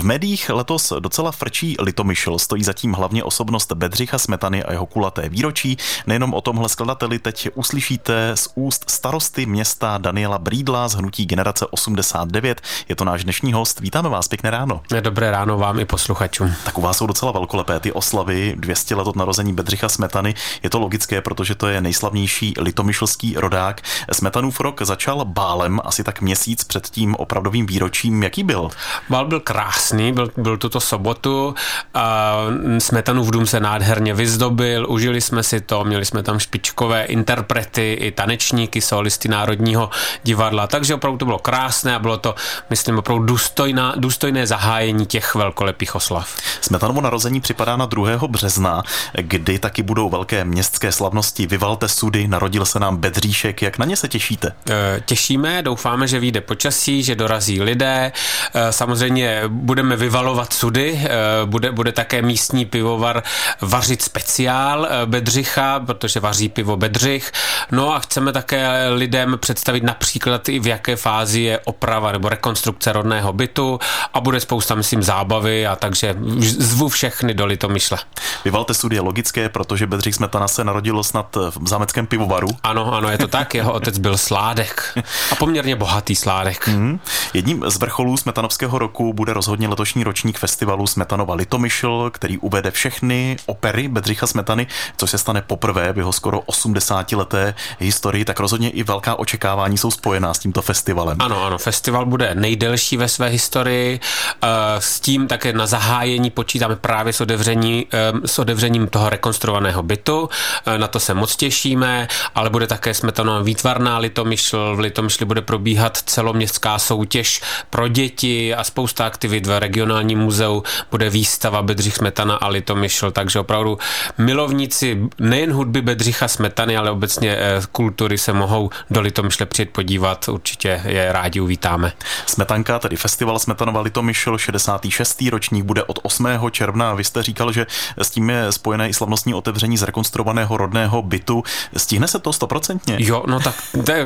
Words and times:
V 0.00 0.04
médiích 0.04 0.50
letos 0.50 0.92
docela 1.00 1.32
frčí 1.32 1.76
litomyšl, 1.80 2.38
stojí 2.38 2.64
zatím 2.64 2.92
hlavně 2.92 3.24
osobnost 3.24 3.72
Bedřicha 3.72 4.18
Smetany 4.18 4.64
a 4.64 4.72
jeho 4.72 4.86
kulaté 4.86 5.28
výročí. 5.28 5.76
Nejenom 6.06 6.34
o 6.34 6.40
tomhle 6.40 6.68
skladateli 6.68 7.18
teď 7.18 7.48
uslyšíte 7.54 8.32
z 8.34 8.48
úst 8.54 8.90
starosty 8.90 9.46
města 9.46 9.98
Daniela 9.98 10.38
Brídla 10.38 10.88
z 10.88 10.94
hnutí 10.94 11.26
Generace 11.26 11.66
89. 11.66 12.60
Je 12.88 12.96
to 12.96 13.04
náš 13.04 13.24
dnešní 13.24 13.52
host. 13.52 13.80
Vítáme 13.80 14.08
vás, 14.08 14.28
pěkné 14.28 14.50
ráno. 14.50 14.80
Dobré 15.00 15.30
ráno 15.30 15.58
vám 15.58 15.78
i 15.78 15.84
posluchačům. 15.84 16.54
Tak 16.64 16.78
u 16.78 16.80
vás 16.80 16.96
jsou 16.96 17.06
docela 17.06 17.32
velkolepé 17.32 17.80
ty 17.80 17.92
oslavy 17.92 18.54
200 18.58 18.94
let 18.94 19.06
od 19.06 19.16
narození 19.16 19.52
Bedřicha 19.52 19.88
Smetany. 19.88 20.34
Je 20.62 20.70
to 20.70 20.78
logické, 20.78 21.20
protože 21.20 21.54
to 21.54 21.66
je 21.66 21.80
nejslavnější 21.80 22.54
litomyšlský 22.58 23.34
rodák. 23.36 23.80
Smetanův 24.12 24.60
rok 24.60 24.82
začal 24.82 25.24
bálem 25.24 25.80
asi 25.84 26.04
tak 26.04 26.20
měsíc 26.20 26.64
před 26.64 26.88
tím 26.88 27.14
opravdovým 27.14 27.66
výročím. 27.66 28.22
Jaký 28.22 28.42
byl? 28.42 28.70
Bál 29.08 29.26
byl 29.26 29.40
krásný, 29.40 29.89
byl, 30.12 30.30
byl 30.36 30.56
tuto 30.56 30.80
sobotu. 30.80 31.54
A 31.94 32.36
Smetanův 32.78 33.30
dům 33.30 33.46
se 33.46 33.60
nádherně 33.60 34.14
vyzdobil, 34.14 34.86
užili 34.88 35.20
jsme 35.20 35.42
si 35.42 35.60
to, 35.60 35.84
měli 35.84 36.04
jsme 36.04 36.22
tam 36.22 36.38
špičkové 36.38 37.04
interprety 37.04 37.92
i 37.92 38.10
tanečníky, 38.10 38.80
solisty 38.80 39.28
Národního 39.28 39.90
divadla, 40.22 40.66
takže 40.66 40.94
opravdu 40.94 41.18
to 41.18 41.24
bylo 41.24 41.38
krásné 41.38 41.94
a 41.94 41.98
bylo 41.98 42.16
to, 42.18 42.34
myslím, 42.70 42.98
opravdu 42.98 43.24
důstojná, 43.24 43.94
důstojné 43.96 44.46
zahájení 44.46 45.06
těch 45.06 45.34
velkolepých 45.34 45.94
oslav. 45.94 46.36
Smetanovo 46.60 47.00
narození 47.00 47.40
připadá 47.40 47.76
na 47.76 47.86
2. 47.86 48.28
března, 48.28 48.82
kdy 49.12 49.58
taky 49.58 49.82
budou 49.82 50.10
velké 50.10 50.44
městské 50.44 50.92
slavnosti. 50.92 51.46
Vyvalte 51.46 51.88
sudy, 51.88 52.28
narodil 52.28 52.64
se 52.64 52.78
nám 52.78 52.96
Bedříšek, 52.96 53.62
jak 53.62 53.78
na 53.78 53.86
ně 53.86 53.96
se 53.96 54.08
těšíte? 54.08 54.52
E, 54.70 55.00
těšíme, 55.00 55.62
doufáme, 55.62 56.08
že 56.08 56.20
vyjde 56.20 56.40
počasí, 56.40 57.02
že 57.02 57.14
dorazí 57.14 57.62
lidé. 57.62 58.12
E, 58.54 58.72
samozřejmě 58.72 59.42
budeme 59.80 59.96
vyvalovat 59.96 60.52
sudy, 60.52 61.00
e, 61.04 61.46
bude, 61.46 61.72
bude 61.72 61.92
také 61.92 62.22
místní 62.22 62.64
pivovar 62.64 63.22
vařit 63.60 64.02
speciál 64.02 64.88
Bedřicha, 65.06 65.80
protože 65.80 66.20
vaří 66.20 66.48
pivo 66.48 66.76
Bedřich. 66.76 67.32
No 67.70 67.94
a 67.94 67.98
chceme 67.98 68.32
také 68.32 68.88
lidem 68.88 69.38
představit 69.40 69.82
například 69.82 70.48
i 70.48 70.58
v 70.58 70.66
jaké 70.66 70.96
fázi 70.96 71.40
je 71.40 71.58
oprava 71.58 72.12
nebo 72.12 72.28
rekonstrukce 72.28 72.92
rodného 72.92 73.32
bytu 73.32 73.78
a 74.14 74.20
bude 74.20 74.40
spousta, 74.40 74.74
myslím, 74.74 75.02
zábavy 75.02 75.66
a 75.66 75.76
takže 75.76 76.14
zvu 76.42 76.88
všechny 76.88 77.34
do 77.34 77.46
Litomyšle. 77.46 77.98
Vyvalte 78.44 78.74
sudy 78.74 78.96
je 78.96 79.00
logické, 79.00 79.48
protože 79.48 79.86
Bedřich 79.86 80.14
Smetana 80.14 80.48
se 80.48 80.64
narodilo 80.64 81.04
snad 81.04 81.36
v 81.36 81.68
zámeckém 81.68 82.06
pivovaru. 82.06 82.48
Ano, 82.62 82.94
ano, 82.94 83.10
je 83.10 83.18
to 83.18 83.28
tak. 83.28 83.54
Jeho 83.54 83.72
otec 83.72 83.98
byl 83.98 84.18
sládek 84.18 84.98
a 85.32 85.34
poměrně 85.34 85.76
bohatý 85.76 86.16
sládek. 86.16 86.68
Mm. 86.68 87.00
Jedním 87.34 87.64
z 87.66 87.76
vrcholů 87.76 88.16
Smetanovského 88.16 88.78
roku 88.78 89.12
bude 89.12 89.32
rozhodně 89.32 89.59
letošní 89.66 90.04
ročník 90.04 90.38
festivalu 90.38 90.86
Smetanova 90.86 91.34
Litomyšl, 91.34 92.10
který 92.10 92.38
uvede 92.38 92.70
všechny 92.70 93.36
opery 93.46 93.88
Bedřicha 93.88 94.26
Smetany, 94.26 94.66
což 94.96 95.10
se 95.10 95.18
stane 95.18 95.42
poprvé 95.42 95.92
v 95.92 95.98
jeho 95.98 96.12
skoro 96.12 96.40
80 96.40 97.12
leté 97.12 97.54
historii, 97.78 98.24
tak 98.24 98.40
rozhodně 98.40 98.70
i 98.70 98.82
velká 98.82 99.18
očekávání 99.18 99.78
jsou 99.78 99.90
spojená 99.90 100.34
s 100.34 100.38
tímto 100.38 100.62
festivalem. 100.62 101.16
Ano, 101.20 101.44
ano, 101.44 101.58
festival 101.58 102.06
bude 102.06 102.34
nejdelší 102.34 102.96
ve 102.96 103.08
své 103.08 103.28
historii. 103.28 104.00
Eh, 104.42 104.46
s 104.78 105.00
tím 105.00 105.26
také 105.26 105.52
na 105.52 105.66
zahájení 105.66 106.30
počítáme 106.30 106.76
právě 106.76 107.12
s, 107.12 107.20
otevření, 107.20 107.86
eh, 107.92 108.12
s 108.26 108.38
otevřením 108.38 108.88
toho 108.88 109.10
rekonstruovaného 109.10 109.82
bytu. 109.82 110.28
Eh, 110.66 110.78
na 110.78 110.88
to 110.88 111.00
se 111.00 111.14
moc 111.14 111.36
těšíme, 111.36 112.08
ale 112.34 112.50
bude 112.50 112.66
také 112.66 112.94
Smetanova 112.94 113.42
výtvarná 113.42 113.98
Litomyšl. 113.98 114.76
V 114.76 114.78
Litomyšli 114.78 115.26
bude 115.26 115.42
probíhat 115.42 115.96
celoměstská 115.96 116.78
soutěž 116.78 117.40
pro 117.70 117.88
děti 117.88 118.54
a 118.54 118.64
spousta 118.64 119.06
aktivit 119.06 119.46
ve 119.50 119.60
regionálním 119.60 120.18
muzeu. 120.18 120.62
Bude 120.90 121.10
výstava 121.10 121.62
Bedřich 121.62 121.94
Smetana 121.96 122.34
a 122.34 122.48
Litomyšl, 122.48 123.10
takže 123.10 123.38
opravdu 123.38 123.78
milovníci 124.18 125.00
nejen 125.18 125.52
hudby 125.52 125.82
Bedřicha 125.82 126.28
Smetany, 126.28 126.76
ale 126.76 126.90
obecně 126.90 127.38
kultury 127.72 128.18
se 128.18 128.32
mohou 128.32 128.70
do 128.90 129.00
Litomyšle 129.00 129.46
přijet 129.46 129.70
podívat. 129.70 130.28
Určitě 130.28 130.82
je 130.84 131.12
rádi 131.12 131.40
uvítáme. 131.40 131.92
Smetanka, 132.26 132.78
tedy 132.78 132.96
festival 132.96 133.38
Smetanova 133.38 133.80
Litomyšl, 133.80 134.38
66. 134.38 135.22
ročník 135.30 135.64
bude 135.64 135.82
od 135.82 135.98
8. 136.02 136.28
června. 136.50 136.94
Vy 136.94 137.04
jste 137.04 137.22
říkal, 137.22 137.52
že 137.52 137.66
s 137.96 138.10
tím 138.10 138.30
je 138.30 138.52
spojené 138.52 138.88
i 138.88 138.94
slavnostní 138.94 139.34
otevření 139.34 139.76
zrekonstruovaného 139.76 140.56
rodného 140.56 141.02
bytu. 141.02 141.42
Stihne 141.76 142.08
se 142.08 142.18
to 142.18 142.32
stoprocentně? 142.32 142.96
Jo, 142.98 143.24
no 143.26 143.40
tak 143.40 143.54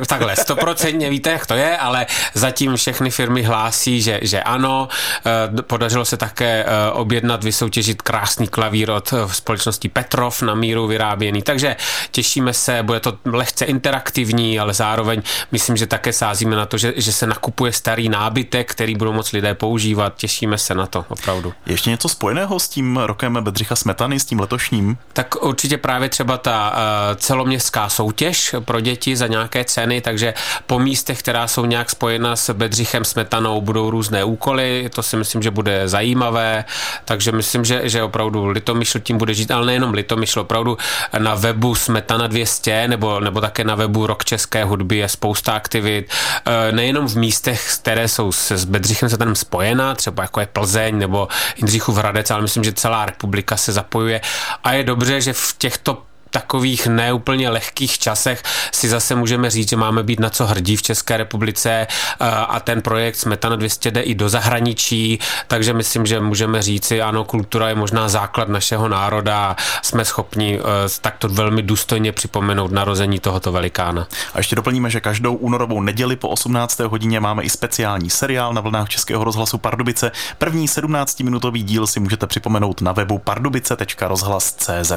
takhle, 0.07 0.35
stoprocentně 0.35 1.09
víte, 1.09 1.31
jak 1.31 1.45
to 1.45 1.53
je, 1.53 1.77
ale 1.77 2.05
zatím 2.33 2.75
všechny 2.75 3.09
firmy 3.09 3.43
hlásí, 3.43 4.01
že, 4.01 4.19
že 4.21 4.43
ano. 4.43 4.87
Eh, 5.35 5.61
podařilo 5.61 6.05
se 6.05 6.17
také 6.17 6.65
eh, 6.67 6.91
objednat, 6.91 7.43
vysoutěžit 7.43 8.01
krásný 8.01 8.47
klavír 8.47 8.91
od 8.91 9.13
eh, 9.13 9.33
společnosti 9.33 9.89
Petrov 9.89 10.41
na 10.41 10.55
míru 10.55 10.87
vyráběný, 10.87 11.41
takže 11.41 11.75
těšíme 12.11 12.53
se, 12.53 12.83
bude 12.83 12.99
to 12.99 13.17
lehce 13.25 13.65
interaktivní, 13.65 14.59
ale 14.59 14.73
zároveň 14.73 15.21
myslím, 15.51 15.77
že 15.77 15.87
také 15.87 16.13
sázíme 16.13 16.55
na 16.55 16.65
to, 16.65 16.77
že, 16.77 16.93
že 16.95 17.13
se 17.13 17.27
nakupuje 17.27 17.73
starý 17.73 18.09
nábytek, 18.09 18.71
který 18.71 18.95
budou 18.95 19.13
moc 19.13 19.31
lidé 19.31 19.53
používat. 19.53 20.13
Těšíme 20.15 20.57
se 20.57 20.75
na 20.75 20.85
to, 20.85 21.05
opravdu. 21.07 21.53
Ještě 21.65 21.89
něco 21.89 22.09
spojeného 22.09 22.59
s 22.59 22.67
tím 22.69 22.97
rokem 22.97 23.37
Bedřicha 23.41 23.75
Smetany, 23.75 24.19
s 24.19 24.25
tím 24.25 24.39
letošním? 24.39 24.97
Tak 25.13 25.43
určitě 25.43 25.77
právě 25.77 26.09
třeba 26.09 26.37
ta 26.37 26.75
celoměstská 27.15 27.89
soutěž 27.89 28.55
pro 28.59 28.79
děti 28.79 29.15
za 29.15 29.27
nějaké 29.27 29.63
ceny, 29.65 30.01
takže 30.01 30.33
po 30.67 30.79
místech, 30.79 31.19
která 31.19 31.47
jsou 31.47 31.65
nějak 31.65 31.89
spojena 31.89 32.35
s 32.35 32.53
Bedřichem 32.53 33.05
Smetanou, 33.05 33.61
budou 33.61 33.89
různé 33.89 34.23
úkoly, 34.23 34.89
to 34.95 35.03
si 35.03 35.17
myslím, 35.17 35.24
že 35.25 35.51
bude 35.51 35.87
zajímavé, 35.87 36.65
takže 37.05 37.31
myslím, 37.31 37.65
že, 37.65 37.89
že 37.89 38.03
opravdu 38.03 38.45
Litomyšl 38.45 38.99
tím 38.99 39.17
bude 39.17 39.33
žít, 39.33 39.51
ale 39.51 39.65
nejenom 39.65 39.93
Litomyšl, 39.93 40.39
opravdu 40.39 40.77
na 41.17 41.35
webu 41.35 41.75
Smetana 41.75 42.27
200 42.27 42.87
nebo, 42.87 43.19
nebo 43.19 43.41
také 43.41 43.63
na 43.63 43.75
webu 43.75 44.07
Rok 44.07 44.25
české 44.25 44.63
hudby 44.63 44.97
je 44.97 45.09
spousta 45.09 45.53
aktivit, 45.53 46.11
eh, 46.45 46.71
nejenom 46.71 47.07
v 47.07 47.15
místech, 47.15 47.75
které 47.81 48.07
jsou 48.07 48.31
se 48.31 48.57
s 48.57 48.65
Bedřichem 48.65 49.09
Smetanem 49.09 49.35
spojená, 49.35 49.95
třeba 49.95 50.23
jako 50.23 50.39
je 50.39 50.45
Plzeň 50.45 50.97
nebo 50.97 51.27
Jindřichův 51.57 51.97
Hradec, 51.97 52.31
ale 52.31 52.41
myslím, 52.41 52.63
že 52.63 52.73
celá 52.73 53.05
republika 53.05 53.57
se 53.57 53.73
zapojuje. 53.73 54.21
A 54.63 54.73
je 54.73 54.83
dobře, 54.83 55.21
že 55.21 55.33
v 55.33 55.55
těchto 55.57 56.03
takových 56.29 56.87
neúplně 56.87 57.49
lehkých 57.49 57.99
časech 57.99 58.43
si 58.71 58.89
zase 58.89 59.15
můžeme 59.15 59.49
říct, 59.49 59.69
že 59.69 59.75
máme 59.75 60.03
být 60.03 60.19
na 60.19 60.29
co 60.29 60.45
hrdí 60.45 60.77
v 60.77 60.81
České 60.81 61.17
republice 61.17 61.69
eh, 61.69 61.87
a 62.29 62.59
ten 62.59 62.81
projekt 62.81 63.15
Smetana 63.15 63.55
200 63.55 63.91
jde 63.91 64.01
i 64.01 64.15
do 64.15 64.29
zahraničí, 64.29 65.19
takže 65.47 65.73
myslím, 65.73 66.05
že 66.05 66.19
můžeme 66.19 66.61
říci, 66.61 67.01
ano, 67.01 67.23
kultura 67.23 67.69
je 67.69 67.75
možná 67.75 68.09
základ 68.09 68.49
našeho 68.49 68.87
národa 68.87 69.37
a 69.37 69.55
jsme 69.81 70.05
schopni 70.05 70.59
eh, 70.59 70.63
takto 71.01 71.29
velmi 71.29 71.61
důstojně 71.61 72.11
připomenout 72.11 72.71
narození 72.71 73.19
tohoto 73.19 73.51
velikána. 73.51 74.07
A 74.33 74.37
ještě 74.37 74.55
doplníme, 74.55 74.89
že 74.89 75.01
každou 75.01 75.35
únorovou 75.35 75.81
neděli 75.81 76.15
po 76.15 76.29
18. 76.29 76.79
hodině 76.79 77.19
máme 77.19 77.43
i 77.43 77.49
speciální 77.49 78.09
seriál 78.09 78.53
na 78.53 78.61
vlnách 78.61 78.89
Českého 78.89 79.23
rozhlasu 79.23 79.57
Pardubice. 79.57 80.11
První 80.37 80.67
17-minutový 80.67 81.63
díl 81.63 81.87
si 81.87 81.99
můžete 81.99 82.27
připomenout 82.27 82.81
na 82.81 82.91
webu 82.91 83.17
pardubice.rozhlas.cz. 83.17 84.91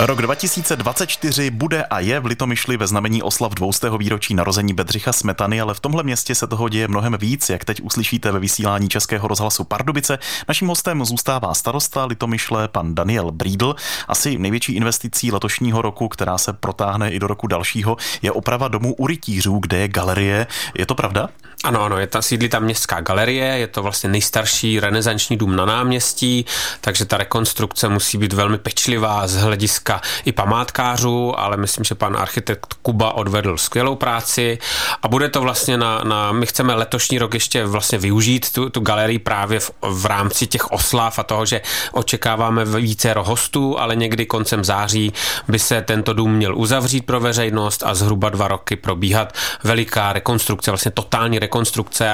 Rok 0.00 0.22
2000 0.22 0.77
2024 0.78 1.50
bude 1.50 1.84
a 1.84 2.00
je 2.00 2.20
v 2.20 2.26
Litomyšli 2.26 2.76
ve 2.76 2.86
znamení 2.86 3.22
oslav 3.22 3.54
dvoustého 3.54 3.98
výročí 3.98 4.34
narození 4.34 4.74
Bedřicha 4.74 5.12
Smetany, 5.12 5.60
ale 5.60 5.74
v 5.74 5.80
tomhle 5.80 6.02
městě 6.02 6.34
se 6.34 6.46
toho 6.46 6.68
děje 6.68 6.88
mnohem 6.88 7.16
víc, 7.20 7.48
jak 7.48 7.64
teď 7.64 7.82
uslyšíte 7.82 8.32
ve 8.32 8.38
vysílání 8.38 8.88
Českého 8.88 9.28
rozhlasu 9.28 9.64
Pardubice. 9.64 10.18
Naším 10.48 10.68
hostem 10.68 11.04
zůstává 11.04 11.54
starosta 11.54 12.04
Litomyšle 12.04 12.68
pan 12.68 12.94
Daniel 12.94 13.30
Brídl. 13.30 13.76
Asi 14.08 14.38
největší 14.38 14.72
investicí 14.72 15.32
letošního 15.32 15.82
roku, 15.82 16.08
která 16.08 16.38
se 16.38 16.52
protáhne 16.52 17.10
i 17.10 17.18
do 17.18 17.26
roku 17.26 17.46
dalšího, 17.46 17.96
je 18.22 18.32
oprava 18.32 18.68
domu 18.68 18.94
u 18.94 19.06
rytířů, 19.06 19.58
kde 19.58 19.76
je 19.78 19.88
galerie. 19.88 20.46
Je 20.78 20.86
to 20.86 20.94
pravda? 20.94 21.28
Ano, 21.64 21.82
ano, 21.82 21.98
je 21.98 22.06
ta, 22.06 22.22
sídlí 22.22 22.48
tam 22.48 22.62
městská 22.62 23.00
galerie, 23.00 23.44
je 23.44 23.66
to 23.66 23.82
vlastně 23.82 24.10
nejstarší 24.10 24.80
renesanční 24.80 25.36
dům 25.36 25.56
na 25.56 25.64
náměstí, 25.64 26.44
takže 26.80 27.04
ta 27.04 27.16
rekonstrukce 27.16 27.88
musí 27.88 28.18
být 28.18 28.32
velmi 28.32 28.58
pečlivá 28.58 29.26
z 29.26 29.36
hlediska 29.36 30.00
i 30.24 30.32
památkářů, 30.32 31.40
ale 31.40 31.56
myslím, 31.56 31.84
že 31.84 31.94
pan 31.94 32.16
architekt 32.16 32.74
Kuba 32.82 33.12
odvedl 33.12 33.56
skvělou 33.56 33.94
práci. 33.94 34.58
A 35.02 35.08
bude 35.08 35.28
to 35.28 35.40
vlastně 35.40 35.76
na, 35.76 36.04
na 36.04 36.32
my 36.32 36.46
chceme 36.46 36.74
letošní 36.74 37.18
rok 37.18 37.34
ještě 37.34 37.66
vlastně 37.66 37.98
využít 37.98 38.52
tu, 38.52 38.70
tu 38.70 38.80
galerii 38.80 39.18
právě 39.18 39.60
v, 39.60 39.70
v 39.82 40.06
rámci 40.06 40.46
těch 40.46 40.70
oslav 40.72 41.18
a 41.18 41.22
toho, 41.22 41.46
že 41.46 41.60
očekáváme 41.92 42.64
více 42.64 43.14
hostů, 43.18 43.80
ale 43.80 43.96
někdy 43.96 44.26
koncem 44.26 44.64
září 44.64 45.12
by 45.48 45.58
se 45.58 45.82
tento 45.82 46.12
dům 46.12 46.32
měl 46.32 46.58
uzavřít 46.58 47.06
pro 47.06 47.20
veřejnost 47.20 47.82
a 47.86 47.94
zhruba 47.94 48.28
dva 48.28 48.48
roky 48.48 48.76
probíhat 48.76 49.32
veliká 49.64 50.12
rekonstrukce, 50.12 50.70
vlastně 50.70 50.90
totální 50.90 51.38
rekonstrukce 51.38 51.47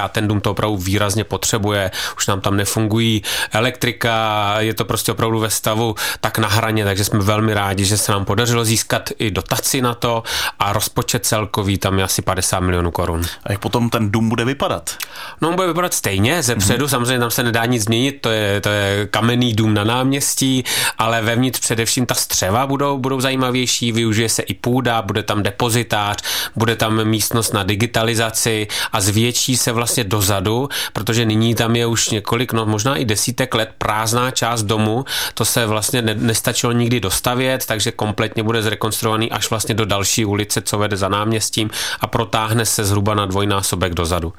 a 0.02 0.08
ten 0.08 0.28
dům 0.28 0.40
to 0.40 0.50
opravdu 0.50 0.76
výrazně 0.76 1.24
potřebuje. 1.24 1.90
Už 2.16 2.26
nám 2.26 2.40
tam 2.40 2.56
nefungují 2.56 3.22
elektrika, 3.52 4.54
je 4.58 4.74
to 4.74 4.84
prostě 4.84 5.12
opravdu 5.12 5.38
ve 5.38 5.50
stavu 5.50 5.94
tak 6.20 6.38
na 6.38 6.48
hraně, 6.48 6.84
takže 6.84 7.04
jsme 7.04 7.18
velmi 7.18 7.54
rádi, 7.54 7.84
že 7.84 7.96
se 7.98 8.12
nám 8.12 8.24
podařilo 8.24 8.64
získat 8.64 9.10
i 9.18 9.30
dotaci 9.30 9.82
na 9.82 9.94
to 9.94 10.22
a 10.58 10.72
rozpočet 10.72 11.26
celkový 11.26 11.78
tam 11.78 11.98
je 11.98 12.04
asi 12.04 12.22
50 12.22 12.60
milionů 12.60 12.90
korun. 12.90 13.22
A 13.44 13.52
jak 13.52 13.60
potom 13.60 13.90
ten 13.90 14.10
dům 14.10 14.28
bude 14.28 14.44
vypadat? 14.44 14.96
No, 15.40 15.48
on 15.48 15.54
bude 15.54 15.66
vypadat 15.66 15.94
stejně, 15.94 16.42
ze 16.42 16.56
předu, 16.56 16.84
mm-hmm. 16.84 16.88
samozřejmě 16.88 17.18
tam 17.18 17.30
se 17.30 17.42
nedá 17.42 17.64
nic 17.64 17.84
změnit, 17.84 18.18
to 18.20 18.30
je, 18.30 18.60
to 18.60 18.68
je 18.68 19.06
kamenný 19.10 19.54
dům 19.54 19.74
na 19.74 19.84
náměstí, 19.84 20.64
ale 20.98 21.22
vevnitř 21.22 21.60
především 21.60 22.06
ta 22.06 22.14
střeva 22.14 22.66
budou, 22.66 22.98
budou 22.98 23.20
zajímavější, 23.20 23.92
využije 23.92 24.28
se 24.28 24.42
i 24.42 24.54
půda, 24.54 25.02
bude 25.02 25.22
tam 25.22 25.42
depozitář, 25.42 26.22
bude 26.56 26.76
tam 26.76 27.04
místnost 27.04 27.52
na 27.52 27.62
digitalizaci 27.62 28.66
a 28.92 29.00
zvětší 29.24 29.56
se 29.56 29.72
vlastně 29.72 30.04
dozadu, 30.04 30.68
protože 30.92 31.24
nyní 31.24 31.54
tam 31.54 31.76
je 31.76 31.86
už 31.86 32.10
několik, 32.10 32.52
no 32.52 32.66
možná 32.66 32.96
i 32.96 33.04
desítek 33.04 33.54
let 33.54 33.70
prázdná 33.78 34.30
část 34.30 34.62
domu, 34.62 35.04
to 35.34 35.44
se 35.44 35.66
vlastně 35.66 36.02
ne, 36.02 36.14
nestačilo 36.14 36.72
nikdy 36.72 37.00
dostavět, 37.00 37.66
takže 37.66 37.92
kompletně 37.92 38.42
bude 38.42 38.62
zrekonstruovaný 38.62 39.30
až 39.30 39.50
vlastně 39.50 39.74
do 39.74 39.84
další 39.84 40.24
ulice, 40.24 40.60
co 40.60 40.78
vede 40.78 40.96
za 40.96 41.08
náměstím 41.08 41.70
a 42.00 42.06
protáhne 42.06 42.66
se 42.66 42.84
zhruba 42.84 43.14
na 43.14 43.26
dvojnásobek 43.26 43.94
dozadu. 43.94 44.32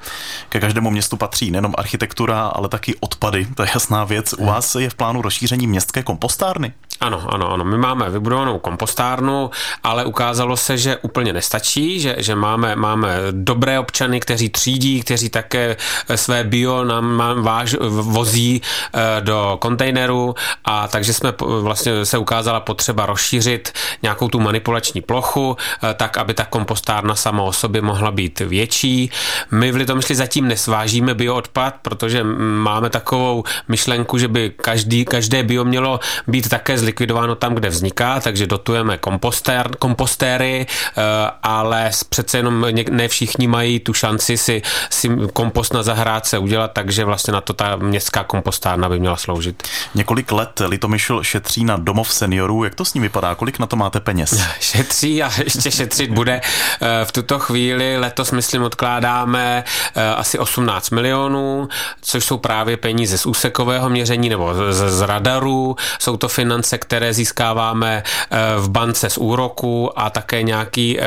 Ke 0.48 0.60
každému 0.60 0.90
městu 0.90 1.16
patří 1.16 1.50
nejenom 1.50 1.74
architektura, 1.78 2.46
ale 2.46 2.68
taky 2.68 2.94
odpady, 3.00 3.46
to 3.54 3.62
je 3.62 3.68
jasná 3.74 4.04
věc. 4.04 4.32
U 4.38 4.46
vás 4.46 4.74
je 4.74 4.90
v 4.90 4.94
plánu 4.94 5.22
rozšíření 5.22 5.66
městské 5.66 6.02
kompostárny? 6.02 6.72
Ano, 7.00 7.34
ano, 7.34 7.52
ano. 7.52 7.64
My 7.64 7.78
máme 7.78 8.10
vybudovanou 8.10 8.58
kompostárnu, 8.58 9.50
ale 9.82 10.04
ukázalo 10.04 10.56
se, 10.56 10.78
že 10.78 10.96
úplně 10.96 11.32
nestačí, 11.32 12.00
že, 12.00 12.16
že 12.18 12.34
máme, 12.34 12.76
máme 12.76 13.18
dobré 13.30 13.78
občany, 13.78 14.20
kteří 14.20 14.48
třídí, 14.76 15.00
kteří 15.00 15.28
také 15.28 15.76
své 16.14 16.44
bio 16.44 16.84
nám, 16.84 17.42
váž, 17.42 17.76
vozí 17.88 18.62
eh, 18.94 19.20
do 19.20 19.56
kontejneru 19.60 20.34
a 20.64 20.88
takže 20.88 21.12
jsme 21.12 21.32
vlastně 21.60 22.04
se 22.04 22.18
ukázala 22.18 22.60
potřeba 22.60 23.06
rozšířit 23.06 23.72
nějakou 24.02 24.28
tu 24.28 24.40
manipulační 24.40 25.00
plochu, 25.00 25.56
eh, 25.56 25.94
tak, 25.94 26.18
aby 26.18 26.34
ta 26.34 26.44
kompostárna 26.44 27.14
sama 27.14 27.42
o 27.42 27.52
sobě 27.52 27.82
mohla 27.82 28.10
být 28.10 28.40
větší. 28.40 29.10
My 29.50 29.72
v 29.72 29.76
Litomyšli 29.76 30.14
zatím 30.14 30.48
nesvážíme 30.48 31.14
bioodpad, 31.14 31.74
protože 31.82 32.24
máme 32.60 32.90
takovou 32.90 33.44
myšlenku, 33.68 34.18
že 34.18 34.28
by 34.28 34.52
každý, 34.56 35.04
každé 35.04 35.42
bio 35.42 35.64
mělo 35.64 36.00
být 36.26 36.48
také 36.48 36.78
zlikvidováno 36.78 37.34
tam, 37.34 37.54
kde 37.54 37.68
vzniká, 37.68 38.20
takže 38.20 38.46
dotujeme 38.46 38.98
kompostér, 38.98 39.70
kompostéry, 39.78 40.66
eh, 40.68 41.02
ale 41.42 41.90
přece 42.08 42.38
jenom 42.38 42.66
ne 42.90 43.08
všichni 43.08 43.46
mají 43.46 43.80
tu 43.80 43.92
šanci 43.92 44.36
si, 44.36 44.62
si 44.90 45.10
kompost 45.32 45.74
na 45.74 45.82
zahrádce 45.82 46.38
udělat, 46.38 46.70
takže 46.72 47.04
vlastně 47.04 47.32
na 47.32 47.40
to 47.40 47.52
ta 47.52 47.76
městská 47.76 48.24
kompostárna 48.24 48.88
by 48.88 48.98
měla 48.98 49.16
sloužit. 49.16 49.62
Několik 49.94 50.32
let 50.32 50.60
Litomyšl 50.66 51.22
šetří 51.22 51.64
na 51.64 51.76
domov 51.76 52.12
seniorů. 52.12 52.64
Jak 52.64 52.74
to 52.74 52.84
s 52.84 52.94
ním 52.94 53.02
vypadá? 53.02 53.34
Kolik 53.34 53.58
na 53.58 53.66
to 53.66 53.76
máte 53.76 54.00
peněz? 54.00 54.40
Šetří 54.60 55.22
a 55.22 55.30
ještě 55.44 55.70
šetřit 55.70 56.10
bude. 56.10 56.40
Eh, 56.80 57.04
v 57.04 57.12
tuto 57.12 57.38
chvíli 57.38 57.98
letos, 57.98 58.30
myslím, 58.30 58.62
odkládáme 58.62 59.64
eh, 59.94 60.14
asi 60.14 60.38
18 60.38 60.90
milionů, 60.90 61.68
což 62.02 62.24
jsou 62.24 62.38
právě 62.38 62.76
peníze 62.76 63.18
z 63.18 63.26
úsekového 63.26 63.88
měření 63.88 64.28
nebo 64.28 64.54
z, 64.54 64.90
z 64.90 65.00
radarů. 65.00 65.76
Jsou 65.98 66.16
to 66.16 66.28
finance, 66.28 66.78
které 66.78 67.14
získáváme 67.14 68.02
eh, 68.02 68.38
v 68.58 68.68
bance 68.68 69.10
z 69.10 69.18
úroku 69.18 69.98
a 69.98 70.10
také 70.10 70.42
nějaký 70.42 70.98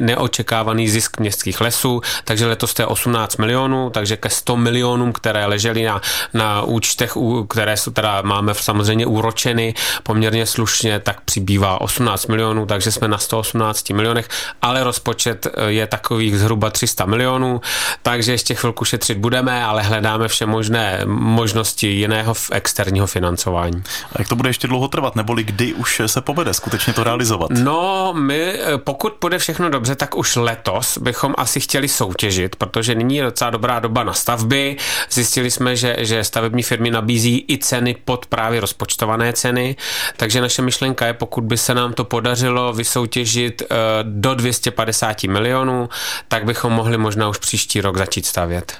neočekávaný 0.00 0.88
zisk 0.88 1.20
městských 1.20 1.60
lesů. 1.60 2.00
Takže 2.24 2.46
letos 2.46 2.74
to 2.74 2.82
je 2.82 2.86
18 2.86 3.01
milionů, 3.38 3.90
takže 3.90 4.16
ke 4.16 4.30
100 4.30 4.56
milionům, 4.56 5.12
které 5.12 5.46
ležely 5.46 5.84
na, 5.84 6.00
na 6.34 6.62
účtech, 6.62 7.14
které 7.48 7.76
jsou 7.76 7.90
teda 7.90 8.22
máme 8.22 8.54
samozřejmě 8.54 9.06
úročeny 9.06 9.74
poměrně 10.02 10.46
slušně, 10.46 11.00
tak 11.00 11.20
přibývá 11.20 11.80
18 11.80 12.26
milionů, 12.26 12.66
takže 12.66 12.92
jsme 12.92 13.08
na 13.08 13.18
118 13.18 13.90
milionech, 13.90 14.28
ale 14.62 14.84
rozpočet 14.84 15.46
eh, 15.46 15.70
je 15.70 15.86
takových 15.86 16.38
zhruba 16.38 16.70
300 16.70 17.06
milionů, 17.06 17.60
takže 18.02 18.32
ještě 18.32 18.54
chvilku 18.54 18.84
šetřit 18.84 19.18
budeme, 19.18 19.64
ale 19.64 19.82
hledáme 19.82 20.28
vše 20.28 20.46
možné 20.46 21.00
možnosti 21.06 21.86
jiného 21.86 22.34
externího 22.52 23.06
financování. 23.06 23.82
A 24.12 24.14
jak 24.18 24.28
to 24.28 24.36
bude 24.36 24.48
ještě 24.48 24.68
dlouho 24.68 24.88
trvat, 24.88 25.16
neboli 25.16 25.44
kdy 25.44 25.74
už 25.74 26.02
se 26.06 26.20
povede 26.20 26.54
skutečně 26.54 26.92
to 26.92 27.04
realizovat? 27.04 27.50
No, 27.50 28.12
my, 28.16 28.40
eh, 28.40 28.78
pokud 28.78 29.12
bude 29.20 29.38
všechno 29.38 29.70
dobře, 29.70 29.94
tak 29.94 30.16
už 30.16 30.36
letos 30.36 30.98
bychom 30.98 31.34
asi 31.38 31.60
chtěli 31.60 31.88
soutěžit, 31.88 32.56
protože 32.56 32.91
nyní 32.94 33.16
je 33.16 33.22
docela 33.22 33.50
dobrá 33.50 33.80
doba 33.80 34.04
na 34.04 34.12
stavby. 34.12 34.76
Zjistili 35.10 35.50
jsme, 35.50 35.76
že, 35.76 35.96
že 35.98 36.24
stavební 36.24 36.62
firmy 36.62 36.90
nabízí 36.90 37.44
i 37.48 37.58
ceny 37.58 37.96
pod 38.04 38.26
právě 38.26 38.60
rozpočtované 38.60 39.32
ceny, 39.32 39.76
takže 40.16 40.40
naše 40.40 40.62
myšlenka 40.62 41.06
je, 41.06 41.12
pokud 41.12 41.44
by 41.44 41.58
se 41.58 41.74
nám 41.74 41.92
to 41.92 42.04
podařilo 42.04 42.72
vysoutěžit 42.72 43.62
eh, 43.62 43.76
do 44.02 44.34
250 44.34 45.24
milionů, 45.24 45.88
tak 46.28 46.44
bychom 46.44 46.72
mohli 46.72 46.98
možná 46.98 47.28
už 47.28 47.38
příští 47.38 47.80
rok 47.80 47.98
začít 47.98 48.26
stavět. 48.26 48.76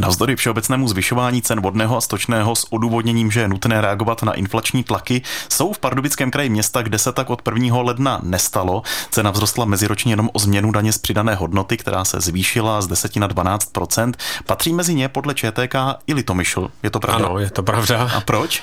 Navzdory 0.00 0.36
všeobecnému 0.36 0.88
zvyšování 0.88 1.42
cen 1.42 1.60
vodného 1.60 1.96
a 1.96 2.00
stočného 2.00 2.56
s 2.56 2.72
odůvodněním, 2.72 3.30
že 3.30 3.40
je 3.40 3.48
nutné 3.48 3.80
reagovat 3.80 4.22
na 4.22 4.32
inflační 4.32 4.84
tlaky, 4.84 5.22
jsou 5.48 5.72
v 5.72 5.78
Pardubickém 5.78 6.30
kraji 6.30 6.48
města, 6.48 6.82
kde 6.82 6.98
se 6.98 7.12
tak 7.12 7.30
od 7.30 7.42
1. 7.54 7.82
ledna 7.82 8.20
nestalo. 8.22 8.82
Cena 9.10 9.32
vzrostla 9.32 9.64
meziročně 9.64 10.12
jenom 10.12 10.30
o 10.32 10.38
změnu 10.38 10.72
daně 10.72 10.92
z 10.92 10.98
přidané 10.98 11.34
hodnoty, 11.34 11.76
která 11.76 12.04
se 12.04 12.20
zvýšila 12.20 12.82
z 12.82 12.86
10 12.86 13.16
na 13.16 13.26
12 13.26 13.53
Patří 14.46 14.72
mezi 14.72 14.94
ně 14.94 15.08
podle 15.08 15.34
ČTK 15.34 15.74
i 16.06 16.14
Litomyšl. 16.14 16.68
Je 16.82 16.90
to 16.90 17.00
pravda? 17.00 17.26
Ano, 17.26 17.38
je 17.38 17.50
to 17.50 17.62
pravda. 17.62 18.10
A 18.16 18.20
proč? 18.20 18.62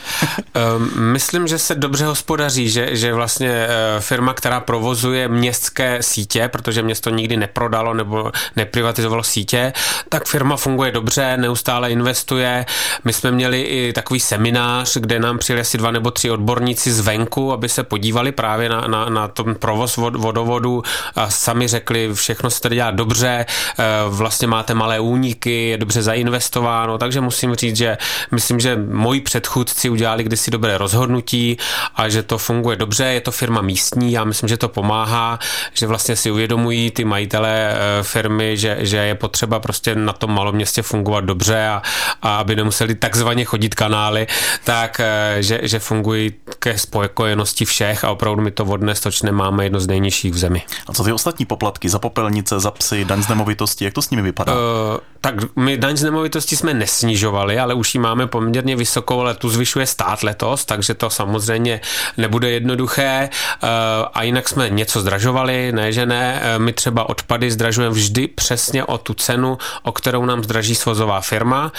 um, 0.78 0.92
myslím, 1.12 1.48
že 1.48 1.58
se 1.58 1.76
dobře 1.76 2.06
hospodaří, 2.06 2.70
že, 2.70 2.96
že 2.96 3.14
vlastně 3.14 3.50
eh, 3.50 3.68
firma, 4.00 4.34
která 4.34 4.60
provozuje 4.60 5.28
městské 5.28 6.04
sítě, 6.04 6.48
protože 6.48 6.84
město 6.84 7.10
nikdy 7.10 7.38
neprodalo 7.38 7.94
nebo 7.94 8.32
neprivatizovalo 8.56 9.24
sítě, 9.24 9.74
tak 10.10 10.28
firma 10.28 10.58
funguje 10.58 10.92
dobře, 10.92 11.38
neustále 11.38 11.92
investuje. 11.92 12.66
My 13.04 13.14
jsme 13.14 13.32
měli 13.32 13.62
i 13.62 13.94
takový 13.94 14.20
seminář, 14.20 14.98
kde 14.98 15.20
nám 15.20 15.38
přijeli 15.38 15.62
asi 15.62 15.78
dva 15.78 15.92
nebo 15.92 16.12
tři 16.12 16.32
odborníci 16.32 16.92
zvenku, 16.92 17.54
aby 17.54 17.70
se 17.70 17.84
podívali 17.84 18.32
právě 18.32 18.70
na, 18.70 18.82
na, 18.82 19.10
na 19.10 19.28
tom 19.28 19.56
provoz 19.56 19.98
vod, 19.98 20.16
vodovodu 20.16 20.84
a 21.16 21.30
sami 21.30 21.68
řekli, 21.68 22.10
všechno 22.14 22.50
se 22.50 22.62
tady 22.62 22.76
dělá 22.76 22.92
dobře, 22.92 23.46
eh, 23.80 23.84
vlastně 24.10 24.48
máte 24.48 24.74
malé 24.82 25.00
úniky, 25.00 25.70
je 25.70 25.78
dobře 25.78 26.02
zainvestováno, 26.02 26.98
takže 26.98 27.22
musím 27.22 27.56
říct, 27.56 27.76
že 27.76 27.98
myslím, 28.32 28.60
že 28.60 28.76
moji 28.76 29.22
předchůdci 29.22 29.90
udělali 29.90 30.24
kdysi 30.24 30.52
dobré 30.52 30.78
rozhodnutí 30.78 31.58
a 31.96 32.10
že 32.10 32.24
to 32.24 32.38
funguje 32.38 32.76
dobře, 32.78 33.06
je 33.06 33.22
to 33.22 33.32
firma 33.32 33.62
místní, 33.62 34.12
já 34.12 34.24
myslím, 34.24 34.50
že 34.50 34.58
to 34.58 34.70
pomáhá, 34.70 35.40
že 35.74 35.88
vlastně 35.88 36.16
si 36.16 36.32
uvědomují 36.32 36.92
ty 36.92 37.06
majitelé 37.06 37.74
eh, 37.74 38.04
firmy, 38.04 38.58
že, 38.58 38.78
že 38.80 38.98
je 38.98 39.16
potřeba 39.16 39.60
prostě 39.60 39.96
na 39.96 40.14
tom 40.14 40.34
malom 40.36 40.56
městě 40.56 40.82
fungovat 40.82 41.26
dobře 41.26 41.68
a, 41.68 41.82
a 42.22 42.38
aby 42.38 42.56
nemuseli 42.56 42.96
takzvaně 42.96 43.46
chodit 43.46 43.76
kanály, 43.76 44.28
tak 44.64 45.00
eh, 45.00 45.38
že, 45.40 45.60
že 45.64 45.80
fungují 45.80 46.34
ke 46.60 46.78
spokojenosti 46.78 47.66
všech 47.66 48.04
a 48.04 48.12
opravdu 48.12 48.42
my 48.42 48.52
to 48.52 48.66
vodné 48.66 48.96
stočné 48.96 49.32
máme 49.32 49.64
jedno 49.64 49.80
z 49.80 49.88
nejnižších 49.88 50.34
v 50.34 50.38
zemi. 50.38 50.62
A 50.88 50.94
co 50.94 51.04
ty 51.04 51.12
ostatní 51.12 51.46
poplatky 51.46 51.90
za 51.90 52.00
popelnice, 52.00 52.60
za 52.60 52.72
psy, 52.72 53.06
daň 53.06 53.24
z 53.24 53.28
nemovitosti, 53.28 53.86
jak 53.86 53.94
to 53.94 54.02
s 54.02 54.10
nimi 54.10 54.22
vypadá? 54.22 54.54
Uh, 54.62 55.00
tak 55.22 55.56
my 55.56 55.78
daň 55.78 55.98
z 55.98 56.04
nemovitosti 56.04 56.56
jsme 56.56 56.74
nesnižovali, 56.74 57.60
ale 57.60 57.74
už 57.74 57.96
ji 57.96 58.02
máme 58.02 58.28
poměrně 58.28 58.76
vysokou, 58.76 59.20
ale 59.20 59.34
tu 59.34 59.50
zvyšuje 59.50 59.86
stát 59.86 60.24
letos, 60.24 60.66
takže 60.66 60.94
to 60.94 61.10
samozřejmě 61.10 61.82
nebude 62.18 62.50
jednoduché. 62.50 63.30
Uh, 63.64 63.70
a 64.14 64.24
jinak 64.24 64.50
jsme 64.50 64.70
něco 64.70 65.02
zdražovali, 65.02 65.72
ne, 65.72 65.92
že 65.92 66.06
ne. 66.06 66.42
Uh, 66.42 66.64
my 66.64 66.74
třeba 66.74 67.10
odpady 67.10 67.52
zdražujeme 67.52 67.96
vždy 67.96 68.28
přesně 68.28 68.84
o 68.84 68.98
tu 68.98 69.14
cenu, 69.14 69.58
o 69.84 69.92
kterou 69.92 70.26
nám 70.26 70.44
zdraží 70.44 70.76
svozová 70.76 71.22
firma, 71.22 71.72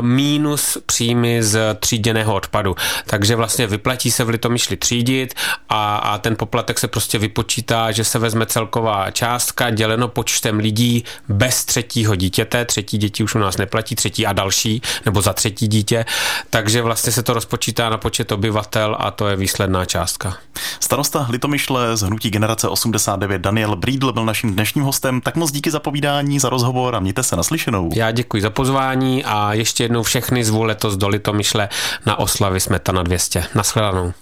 mínus 0.00 0.78
příjmy 0.86 1.42
z 1.42 1.76
tříděného 1.80 2.34
odpadu. 2.34 2.76
Takže 3.06 3.36
vlastně 3.36 3.66
vyplatí 3.66 4.10
se 4.10 4.24
v 4.24 4.28
Litomyšli 4.28 4.76
třídit 4.76 5.34
a, 5.68 5.96
a 5.96 6.18
ten 6.18 6.36
poplatek 6.36 6.78
se 6.78 6.88
prostě 6.88 7.18
vypočítá, 7.18 7.92
že 7.92 8.04
se 8.04 8.18
vezme 8.18 8.46
celková 8.46 9.10
částka 9.10 9.70
děleno 9.70 10.08
počtem 10.08 10.58
lidí 10.58 11.04
bez 11.28 11.64
třetího 11.64 12.14
dítěte. 12.14 12.64
Třetí 12.74 12.98
děti 12.98 13.24
už 13.24 13.34
u 13.34 13.38
nás 13.38 13.56
neplatí, 13.56 13.94
třetí 13.94 14.26
a 14.26 14.32
další, 14.32 14.82
nebo 15.04 15.22
za 15.22 15.32
třetí 15.32 15.68
dítě. 15.68 16.04
Takže 16.50 16.82
vlastně 16.82 17.12
se 17.12 17.22
to 17.22 17.34
rozpočítá 17.34 17.88
na 17.88 17.98
počet 17.98 18.32
obyvatel 18.32 18.96
a 18.98 19.10
to 19.10 19.28
je 19.28 19.36
výsledná 19.36 19.84
částka. 19.84 20.36
Starosta 20.80 21.26
Litomyšle 21.30 21.96
z 21.96 22.00
Hnutí 22.00 22.30
generace 22.30 22.68
89 22.68 23.42
Daniel 23.42 23.76
Brídl 23.76 24.12
byl 24.12 24.24
naším 24.24 24.52
dnešním 24.54 24.84
hostem. 24.84 25.20
Tak 25.20 25.36
moc 25.36 25.52
díky 25.52 25.70
za 25.70 25.80
povídání, 25.80 26.38
za 26.38 26.48
rozhovor 26.48 26.94
a 26.94 27.00
mějte 27.00 27.22
se 27.22 27.36
naslyšenou. 27.36 27.90
Já 27.94 28.10
děkuji 28.10 28.42
za 28.42 28.50
pozvání 28.50 29.24
a 29.24 29.52
ještě 29.52 29.84
jednou 29.84 30.02
všechny 30.02 30.44
zvu 30.44 30.64
letos 30.64 30.96
do 30.96 31.08
Litomyšle 31.08 31.68
na 32.06 32.18
oslavy 32.18 32.60
Smetana 32.60 33.02
200. 33.02 33.44
Naschledanou. 33.54 34.12